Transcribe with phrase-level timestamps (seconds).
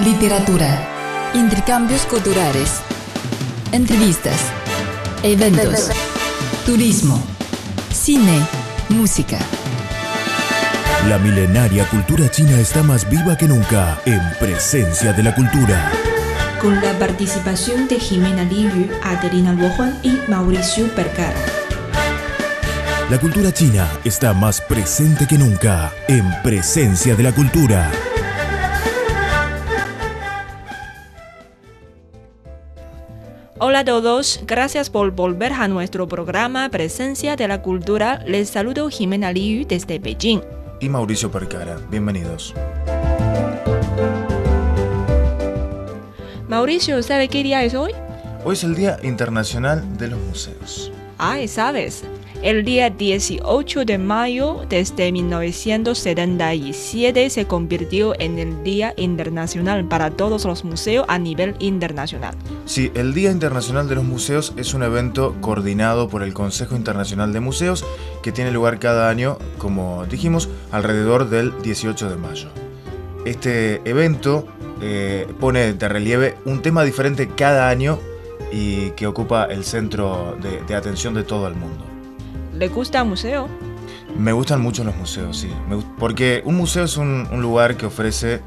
[0.00, 2.80] literatura, intercambios culturales,
[3.72, 4.36] entrevistas,
[5.24, 5.90] eventos,
[6.64, 7.20] turismo,
[7.92, 8.46] cine,
[8.90, 9.38] música.
[11.08, 15.90] La milenaria cultura china está más viva que nunca en presencia de la cultura.
[16.60, 21.40] Con la participación de Jimena Liu, Adelina Luojuan y Mauricio Percara.
[23.10, 27.90] La cultura china está más presente que nunca en presencia de la cultura.
[33.78, 38.24] Hola a todos, gracias por volver a nuestro programa Presencia de la Cultura.
[38.26, 40.40] Les saludo Jimena Liu desde Beijing.
[40.80, 42.54] Y Mauricio Percara, bienvenidos.
[46.48, 47.92] Mauricio, ¿sabe qué día es hoy?
[48.44, 50.90] Hoy es el Día Internacional de los Museos.
[51.16, 52.02] Ay, sabes.
[52.40, 60.44] El día 18 de mayo desde 1977 se convirtió en el Día Internacional para todos
[60.44, 62.36] los museos a nivel internacional.
[62.64, 67.32] Sí, el Día Internacional de los Museos es un evento coordinado por el Consejo Internacional
[67.32, 67.84] de Museos
[68.22, 72.50] que tiene lugar cada año, como dijimos, alrededor del 18 de mayo.
[73.24, 74.46] Este evento
[74.80, 77.98] eh, pone de relieve un tema diferente cada año
[78.52, 81.97] y que ocupa el centro de, de atención de todo el mundo.
[82.58, 83.46] ¿Le gusta el museo?
[84.18, 85.50] Me gustan mucho los museos, sí.
[85.96, 88.40] Porque un museo es un, un lugar que ofrece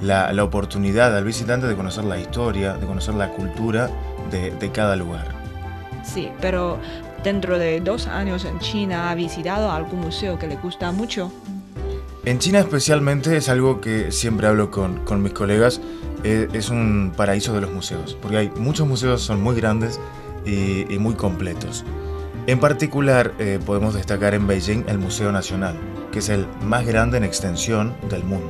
[0.00, 3.90] la, la, oportunidad al visitante de conocer la historia, de conocer la cultura
[4.30, 5.34] de, de, cada lugar.
[6.02, 6.78] Sí, pero
[7.22, 11.30] dentro de dos años en China ha visitado algún museo que le gusta mucho.
[12.24, 15.82] En China especialmente es algo que siempre hablo con, con mis colegas,
[16.24, 20.00] es, es, un paraíso de los museos, porque hay muchos museos, son muy grandes
[20.46, 21.84] y, y muy completos.
[22.48, 25.76] En particular, eh, podemos destacar en Beijing el Museo Nacional,
[26.10, 28.48] que es el más grande en extensión del mundo.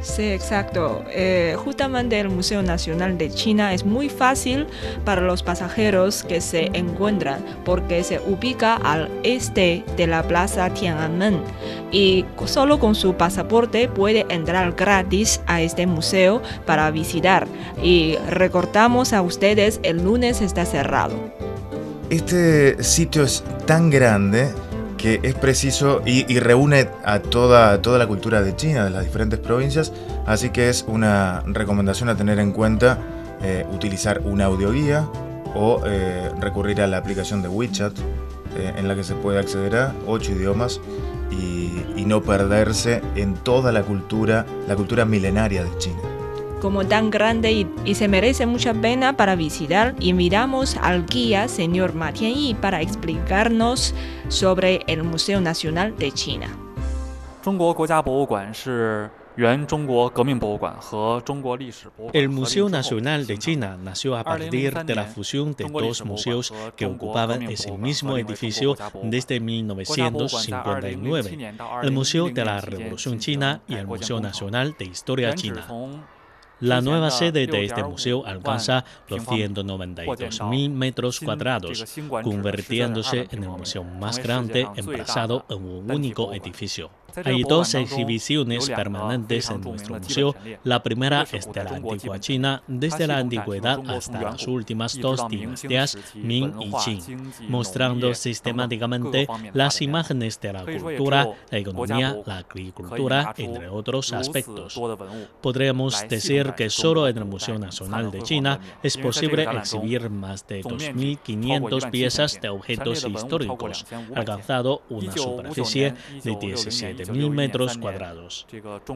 [0.00, 1.04] Sí, exacto.
[1.10, 4.66] Eh, justamente el Museo Nacional de China es muy fácil
[5.04, 11.42] para los pasajeros que se encuentran porque se ubica al este de la Plaza Tiananmen
[11.90, 17.46] y solo con su pasaporte puede entrar gratis a este museo para visitar.
[17.82, 21.41] Y recortamos a ustedes, el lunes está cerrado.
[22.12, 24.50] Este sitio es tan grande
[24.98, 29.38] que es preciso y, reúne a toda, toda la cultura de China, de las diferentes
[29.38, 29.94] provincias,
[30.26, 32.98] así que es una recomendación a tener en cuenta
[33.42, 35.08] eh, utilizar una audioguía
[35.54, 37.98] o eh, recurrir a la aplicación de WeChat
[38.58, 40.82] eh, en la que se puede acceder a ocho idiomas
[41.30, 46.21] y, y no perderse en toda la cultura, la cultura milenaria de China
[46.62, 51.94] como tan grande y, y, se merece mucha pena para visitar, invitamos al guía señor
[51.94, 53.92] Ma Tianyi para explicarnos
[54.28, 56.56] sobre el Museo Nacional de China.
[62.12, 66.86] El Museo Nacional de China nació a partir de la fusión de dos museos que
[66.86, 74.20] ocupaban ese mismo edificio desde 1959, el Museo de la Revolución China y el Museo
[74.20, 75.66] Nacional de Historia China.
[76.62, 81.84] La nueva sede de este museo alcanza los 192.000 metros cuadrados,
[82.22, 86.88] convirtiéndose en el museo más grande emplazado en un único edificio.
[87.24, 90.34] Hay dos exhibiciones permanentes en nuestro museo.
[90.64, 95.98] La primera es de la antigua China, desde la antigüedad hasta las últimas dos dinastías,
[96.14, 103.68] Ming y Qing, mostrando sistemáticamente las imágenes de la cultura, la economía, la agricultura, entre
[103.68, 104.80] otros aspectos.
[105.40, 110.62] Podríamos decir que solo en el Museo Nacional de China es posible exhibir más de
[110.62, 118.46] 2.500 piezas de objetos históricos, alcanzado una superficie de 17 metros cuadrados.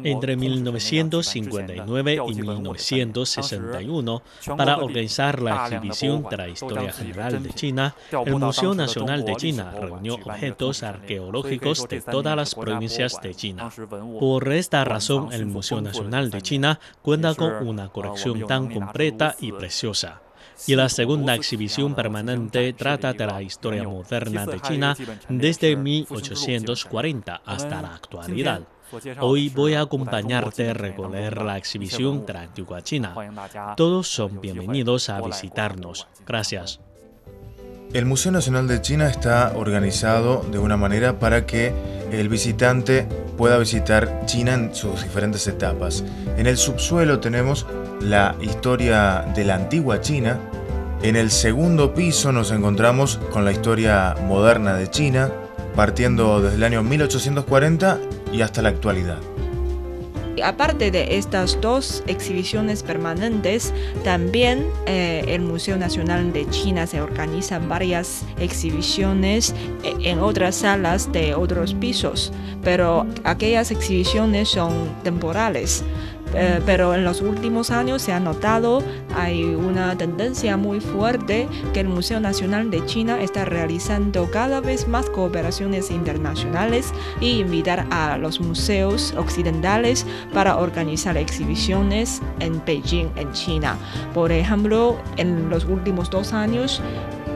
[0.05, 4.23] Entre 1959 y 1961,
[4.57, 7.95] para organizar la exhibición de la historia general de China,
[8.25, 13.71] el Museo Nacional de China reunió objetos arqueológicos de todas las provincias de China.
[14.19, 19.53] Por esta razón, el Museo Nacional de China cuenta con una colección tan completa y
[19.53, 20.21] preciosa
[20.67, 24.97] y la segunda exhibición permanente trata de la historia moderna de China
[25.29, 28.63] desde 1840 hasta la actualidad.
[29.21, 33.15] Hoy voy a acompañarte a recorrer la exhibición de la antigua China.
[33.77, 36.07] Todos son bienvenidos a visitarnos.
[36.25, 36.81] Gracias.
[37.93, 41.73] El Museo Nacional de China está organizado de una manera para que
[42.13, 43.07] el visitante
[43.37, 46.05] pueda visitar China en sus diferentes etapas.
[46.37, 47.67] En el subsuelo tenemos
[48.01, 50.39] la historia de la antigua China.
[51.03, 55.31] En el segundo piso nos encontramos con la historia moderna de China,
[55.75, 57.99] partiendo desde el año 1840
[58.33, 59.19] y hasta la actualidad.
[60.43, 63.73] Aparte de estas dos exhibiciones permanentes,
[64.05, 71.11] también eh, el Museo Nacional de China se organiza varias exhibiciones eh, en otras salas
[71.11, 72.33] de otros pisos,
[72.63, 74.73] pero aquellas exhibiciones son
[75.03, 75.83] temporales.
[76.35, 78.83] Eh, pero en los últimos años se ha notado
[79.17, 84.87] hay una tendencia muy fuerte que el Museo Nacional de China está realizando cada vez
[84.89, 93.33] más cooperaciones internacionales y invitar a los museos occidentales para organizar exhibiciones en Beijing, en
[93.33, 93.79] China.
[94.13, 96.83] Por ejemplo, en los últimos dos años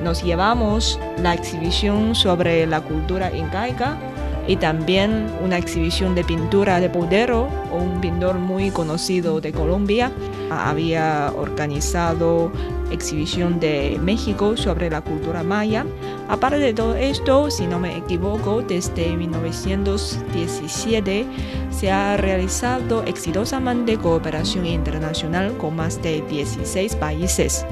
[0.02, 3.98] nos llevamos la exhibición sobre la cultura incaica
[4.46, 10.10] y también una exhibición de pintura de Podero, un pintor muy conocido de Colombia.
[10.50, 12.50] Había organizado
[12.90, 15.86] exhibición de México sobre la cultura maya.
[16.28, 21.26] Aparte de todo esto, si no me equivoco, desde 1917
[21.70, 27.64] se ha realizado exitosamente cooperación internacional con más de 16 países.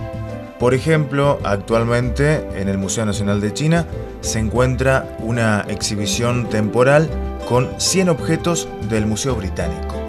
[0.59, 3.87] Por ejemplo, actualmente en el Museo Nacional de China
[4.21, 7.09] se encuentra una exhibición temporal
[7.49, 10.08] con 100 objetos del Museo Británico.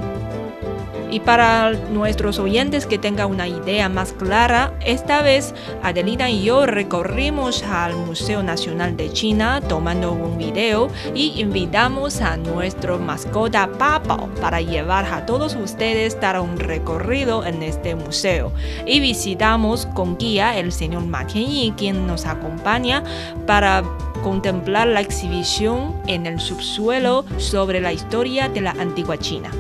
[1.12, 6.66] Y para nuestros oyentes que tengan una idea más clara, esta vez Adelina y yo
[6.66, 14.30] recorrimos al Museo Nacional de China tomando un video y invitamos a nuestro mascota Papo
[14.42, 18.52] para llevar a todos ustedes dar un recorrido en este museo.
[18.86, 23.04] Y visitamos con guía el señor Ma quien nos acompaña
[23.46, 23.84] para
[24.24, 29.52] contemplar la exhibición en el subsuelo sobre la historia de la antigua China.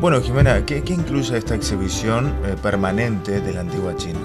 [0.00, 4.20] Bueno, Jimena, ¿qué, incluye esta exhibición eh, permanente de la antigua China?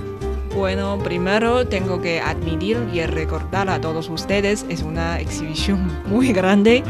[0.55, 6.83] Bueno, primero tengo que admitir y recordar a todos ustedes, es una exhibición muy grande.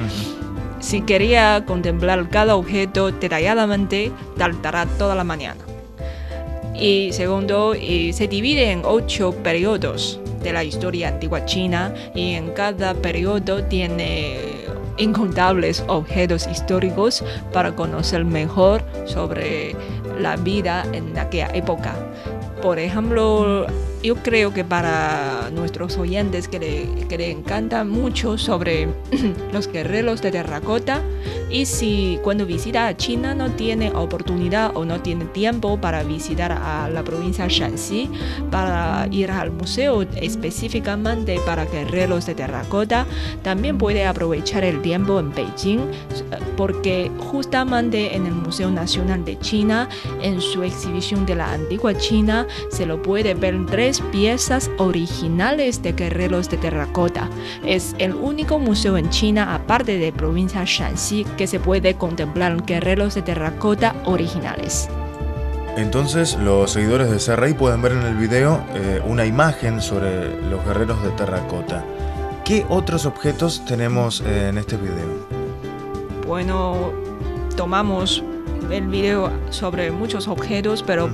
[0.81, 5.61] Si quería contemplar cada objeto detalladamente, tardará toda la mañana.
[6.75, 12.95] Y segundo, se divide en ocho periodos de la historia antigua china y en cada
[12.95, 14.52] periodo tiene
[14.97, 19.75] incontables objetos históricos para conocer mejor sobre
[20.19, 21.95] la vida en aquella época.
[22.61, 23.65] Por ejemplo,
[24.03, 28.89] yo creo que para nuestros oyentes que le, que le encanta mucho sobre
[29.53, 31.01] los guerreros de terracota
[31.49, 36.51] y si cuando visita a China no tiene oportunidad o no tiene tiempo para visitar
[36.51, 38.09] a la provincia Shanxi,
[38.51, 43.05] para ir al museo específicamente para guerreros de terracota,
[43.41, 45.79] también puede aprovechar el tiempo en Beijing
[46.57, 49.89] porque justamente en el Museo Nacional de China,
[50.21, 55.93] en su exhibición de la antigua China, se lo puede ver tres piezas originales de
[55.93, 57.29] guerreros de terracota.
[57.65, 63.15] Es el único museo en China, aparte de provincia Shanxi, que se puede contemplar guerreros
[63.15, 64.89] de terracota originales.
[65.75, 70.63] Entonces los seguidores de Serrey pueden ver en el video eh, una imagen sobre los
[70.65, 71.83] guerreros de terracota.
[72.45, 75.25] ¿Qué otros objetos tenemos eh, en este video?
[76.27, 76.91] Bueno,
[77.55, 78.23] tomamos
[78.69, 81.09] el video sobre muchos objetos, pero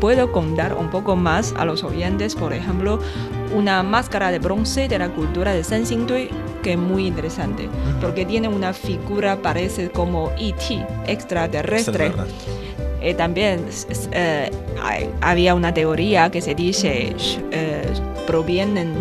[0.00, 2.98] puedo contar un poco más a los oyentes, por ejemplo,
[3.54, 6.30] una máscara de bronce de la cultura de Sanxingdui
[6.62, 7.68] que es muy interesante,
[8.00, 12.12] porque tiene una figura parece como E.T., extraterrestre.
[13.00, 13.64] Eh, también
[14.12, 14.50] eh,
[15.22, 17.14] había una teoría que se dice
[17.50, 17.86] eh,
[18.26, 18.92] provienen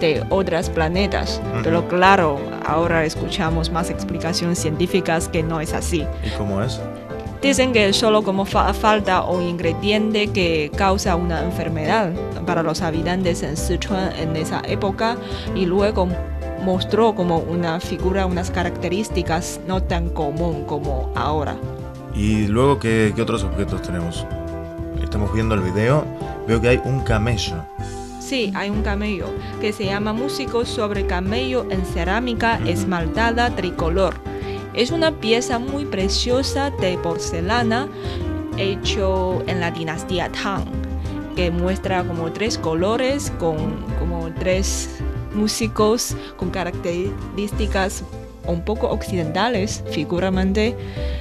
[0.00, 6.06] de otros planetas, pero claro, ahora escuchamos más explicaciones científicas que no es así.
[6.24, 6.80] ¿Y cómo es?
[7.40, 12.12] Dicen que solo como falta un ingrediente que causa una enfermedad
[12.44, 15.16] para los habitantes en Sichuan en esa época
[15.54, 16.08] y luego
[16.64, 21.56] mostró como una figura, unas características no tan común como ahora.
[22.12, 24.26] ¿Y luego qué, otros objetos tenemos?
[25.00, 26.04] Estamos viendo el video,
[26.48, 27.64] veo que hay un camello.
[28.18, 29.26] Sí, hay un camello
[29.60, 34.16] que se llama Músico sobre camello en cerámica esmaltada tricolor
[34.74, 37.88] es una pieza muy preciosa de porcelana
[38.56, 40.64] hecho en la dinastía Tang,
[41.36, 43.56] que muestra como tres colores con
[43.98, 44.88] como tres
[45.34, 48.04] músicos con características
[48.46, 50.74] un poco occidentales, figuramente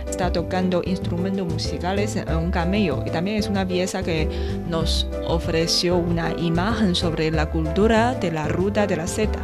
[0.10, 3.04] está tocando instrumentos musicales en un camello.
[3.06, 4.30] Y también es una pieza que
[4.70, 9.40] nos ofreció una imagen sobre la cultura de la ruta de la seta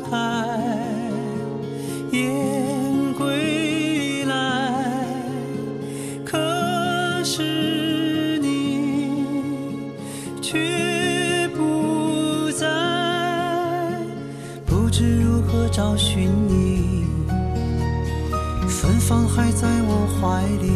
[19.33, 20.67] 还在我怀里，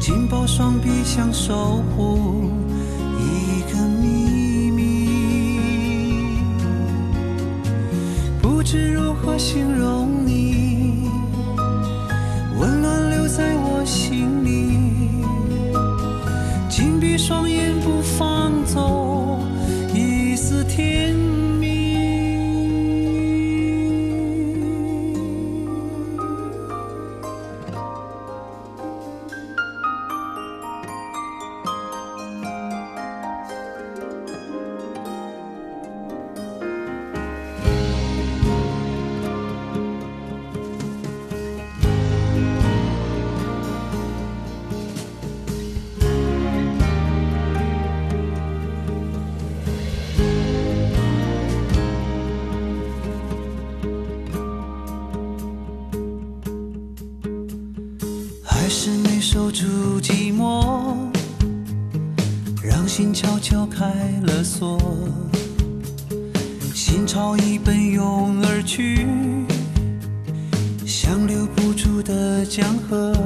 [0.00, 2.48] 紧抱双臂想守护
[3.18, 4.78] 一个秘密，
[8.40, 11.08] 不知如何形容你，
[12.56, 14.47] 温暖留在我心里，
[58.68, 59.64] 还是没守住
[59.98, 60.94] 寂寞，
[62.62, 63.86] 让心悄悄开
[64.24, 64.78] 了锁，
[66.74, 69.06] 心潮已奔涌而去，
[70.84, 73.17] 像留不住的江河。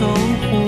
[0.00, 0.59] 收获。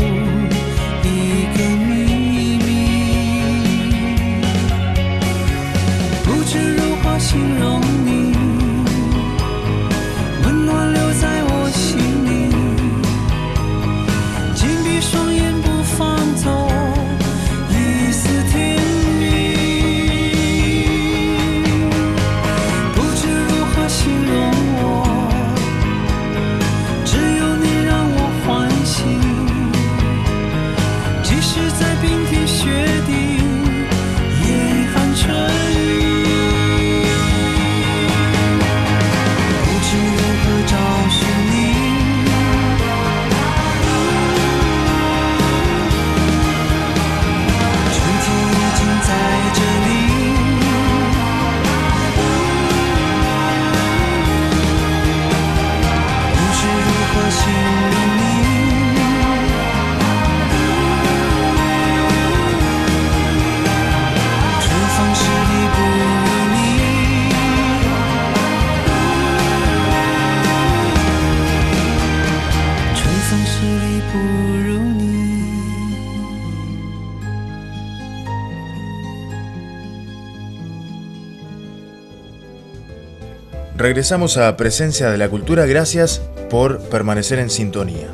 [83.92, 88.08] Regresamos a Presencia de la Cultura, gracias por permanecer en sintonía.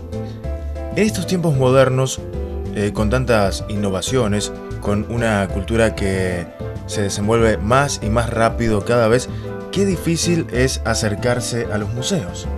[0.97, 2.21] En estos tiempos modernos,
[2.75, 6.49] eh, con tantas innovaciones, con una cultura que
[6.87, 9.29] se desenvuelve más y más rápido cada vez,
[9.71, 12.49] qué difícil es acercarse a los museos.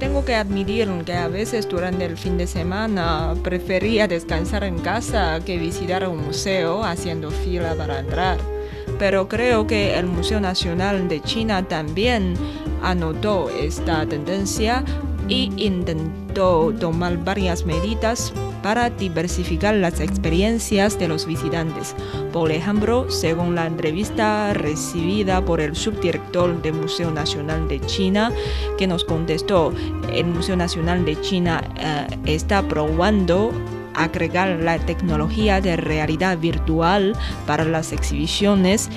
[0.00, 5.38] Tengo que admitir que a veces durante el fin de semana prefería descansar en casa
[5.46, 8.53] que visitar un museo haciendo fila para entrar
[8.98, 12.34] pero creo que el Museo Nacional de China también
[12.82, 14.84] anotó esta tendencia
[15.28, 18.32] y intentó tomar varias medidas
[18.62, 21.94] para diversificar las experiencias de los visitantes.
[22.32, 28.32] Por ejemplo, según la entrevista recibida por el subdirector del Museo Nacional de China,
[28.78, 29.72] que nos contestó,
[30.12, 33.52] el Museo Nacional de China eh, está probando
[33.94, 38.90] agregar la tecnología de realidad virtual para las exhibiciones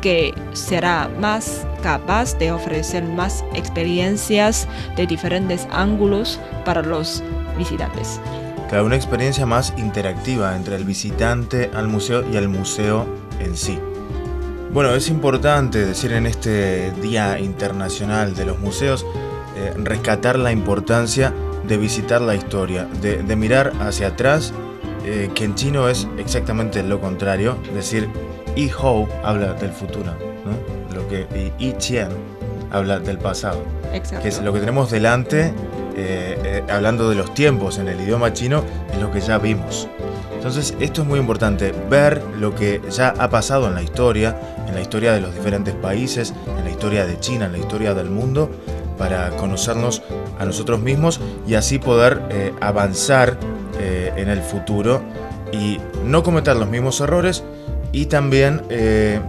[0.00, 7.22] que será más capaz de ofrecer más experiencias de diferentes ángulos para los
[7.56, 8.20] visitantes.
[8.68, 13.06] Claro, una experiencia más interactiva entre el visitante al museo y el museo
[13.40, 13.78] en sí.
[14.72, 19.06] Bueno, es importante decir en este Día Internacional de los Museos,
[19.56, 21.32] eh, rescatar la importancia
[21.68, 24.52] de visitar la historia, de, mirar hacia atrás,
[25.04, 28.08] eh, que en chino es exactamente lo contrario, decir
[28.56, 30.12] y hou habla del futuro,
[30.44, 30.96] ¿no?
[30.96, 31.26] lo que
[31.58, 32.10] y, y qian
[32.70, 33.62] habla del pasado,
[34.22, 35.52] que es lo que tenemos delante,
[35.96, 39.88] eh, eh, hablando de los tiempos en el idioma chino, es lo que ya vimos.
[40.34, 44.36] Entonces esto es muy importante, ver lo que ya ha pasado en la historia,
[44.68, 47.94] en la historia de los diferentes países, en la historia de China, en la historia
[47.94, 48.50] del mundo,
[48.98, 50.02] para conocernos
[50.38, 53.38] a nosotros mismos y así poder eh, avanzar
[53.78, 55.00] eh, en el futuro
[55.52, 57.44] y no cometer los mismos errores
[57.92, 59.20] y también eh,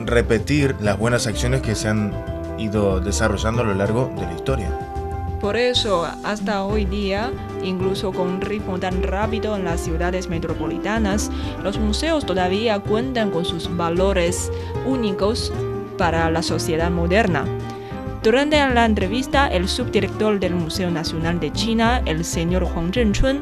[0.00, 2.12] repetir las buenas acciones que se han
[2.58, 4.68] ido desarrollando a lo largo de la historia.
[5.40, 7.32] Por eso, hasta hoy día,
[7.62, 11.30] incluso con un ritmo tan rápido en las ciudades metropolitanas,
[11.62, 14.52] los museos todavía cuentan con sus valores
[14.86, 15.50] únicos
[15.96, 17.46] para la sociedad moderna.
[18.22, 23.40] Durante la entrevista, el subdirector del Museo Nacional de China, el señor Huang Zhenchun,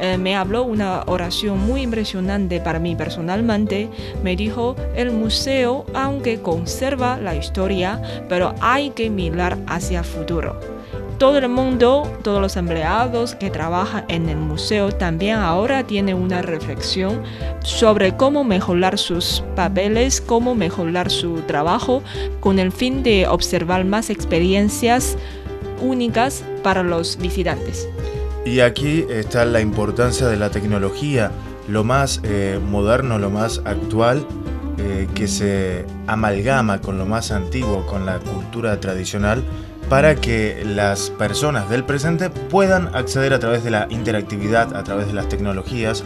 [0.00, 3.88] eh, me habló una oración muy impresionante para mí personalmente.
[4.24, 10.75] Me dijo, el museo, aunque conserva la historia, pero hay que mirar hacia el futuro
[11.18, 16.42] todo el mundo, todos los empleados que trabajan en el museo también ahora tienen una
[16.42, 17.22] reflexión
[17.60, 22.02] sobre cómo mejorar sus papeles, cómo mejorar su trabajo
[22.40, 25.16] con el fin de observar más experiencias
[25.80, 27.88] únicas para los visitantes.
[28.44, 31.32] Y aquí está la importancia de la tecnología,
[31.68, 34.24] lo más eh, moderno, lo más actual,
[34.78, 39.42] eh, que se amalgama con lo más antiguo, con la cultura tradicional
[39.88, 45.06] para que las personas del presente puedan acceder a través de la interactividad, a través
[45.06, 46.04] de las tecnologías,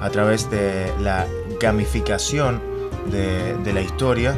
[0.00, 1.26] a través de la
[1.60, 2.60] gamificación
[3.10, 4.36] de, la historia,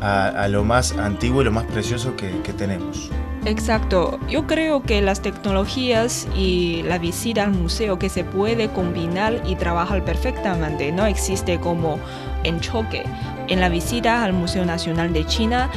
[0.00, 3.10] a, lo más antiguo y lo más precioso que, tenemos.
[3.46, 9.42] Exacto, yo creo que las tecnologías y la visita al museo que se puede combinar
[9.46, 11.98] y trabajar perfectamente, no existe como
[12.44, 13.02] en choque.
[13.48, 15.70] En la visita al Museo Nacional de China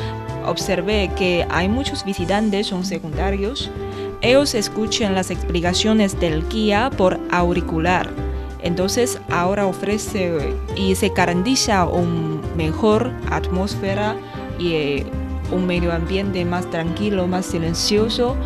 [0.46, 3.72] observé que hay muchos visitantes son secundarios.
[4.22, 8.10] Ellos escuchan las explicaciones del guía por auricular.
[8.62, 14.16] Entonces ahora ofrece y se garantiza una mejor atmósfera
[14.58, 15.06] y eh,
[15.52, 18.38] un medio ambiente más tranquilo, más silencioso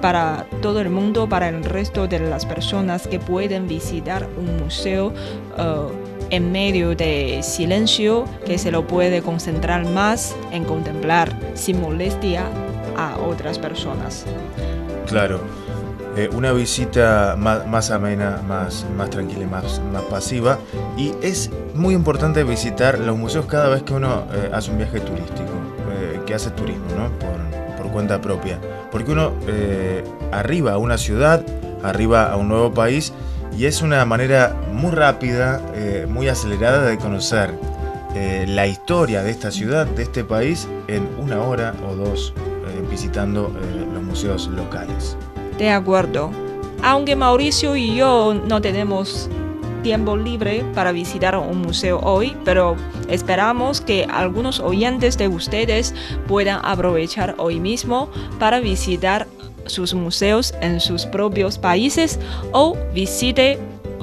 [0.00, 5.12] para todo el mundo, para el resto de las personas que pueden visitar un museo.
[5.58, 12.46] Uh, en medio de silencio que se lo puede concentrar más en contemplar sin molestia
[12.96, 14.24] a otras personas.
[15.06, 15.40] Claro,
[16.16, 20.58] eh, una visita más, amena, más, más tranquila y más, más pasiva.
[20.96, 24.98] Y es muy importante visitar los museos cada vez que uno eh, hace un viaje
[25.00, 25.52] turístico,
[25.92, 27.10] eh, que hace turismo, ¿no?
[27.18, 28.58] Por, por cuenta propia.
[28.90, 29.32] Porque uno
[30.32, 31.44] arriba a una ciudad,
[31.82, 33.12] arriba a un nuevo país,
[33.56, 37.54] y es una manera muy rápida, eh, muy acelerada de conocer
[38.14, 42.86] eh, la historia de esta ciudad, de este país, en una hora o dos eh,
[42.90, 43.52] visitando
[43.92, 45.16] los museos locales.
[45.58, 46.30] De acuerdo.
[46.82, 49.30] Aunque Mauricio y yo no tenemos
[49.82, 52.76] tiempo libre para visitar un museo hoy, pero
[53.08, 55.94] esperamos que algunos oyentes de ustedes
[56.26, 59.26] puedan aprovechar hoy mismo para visitar
[59.66, 62.18] sus museos en sus propios países
[62.52, 63.58] o visite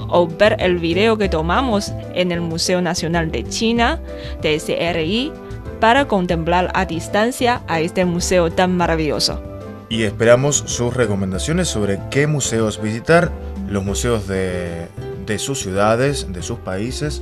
[0.10, 4.00] o ver el video que tomamos en el Museo Nacional de China,
[4.42, 5.32] CRI,
[5.80, 9.42] para contemplar a distancia a este museo tan maravilloso.
[9.90, 13.32] Y esperamos sus recomendaciones sobre qué museos visitar,
[13.68, 14.88] los museos de,
[15.26, 17.22] de sus ciudades, de sus países,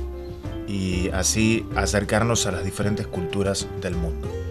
[0.68, 4.41] y así acercarnos a las diferentes culturas del mundo.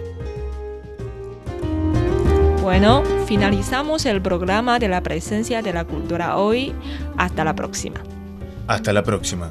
[2.62, 6.76] Bueno, finalizamos el programa de la presencia de la cultura hoy.
[7.18, 8.00] Hasta la próxima.
[8.68, 9.50] Hasta la próxima.